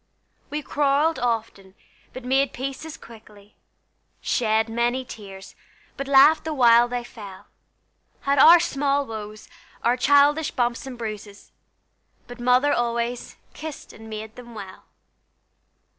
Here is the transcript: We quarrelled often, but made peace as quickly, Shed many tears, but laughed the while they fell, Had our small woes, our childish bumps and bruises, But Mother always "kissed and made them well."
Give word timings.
We 0.49 0.63
quarrelled 0.63 1.19
often, 1.19 1.75
but 2.11 2.25
made 2.25 2.53
peace 2.53 2.87
as 2.87 2.97
quickly, 2.97 3.55
Shed 4.19 4.67
many 4.67 5.05
tears, 5.05 5.53
but 5.95 6.07
laughed 6.07 6.43
the 6.43 6.55
while 6.55 6.87
they 6.87 7.03
fell, 7.03 7.45
Had 8.21 8.39
our 8.39 8.59
small 8.59 9.05
woes, 9.05 9.47
our 9.83 9.95
childish 9.97 10.49
bumps 10.49 10.87
and 10.87 10.97
bruises, 10.97 11.51
But 12.25 12.39
Mother 12.39 12.73
always 12.73 13.35
"kissed 13.53 13.93
and 13.93 14.09
made 14.09 14.37
them 14.37 14.55
well." 14.55 14.85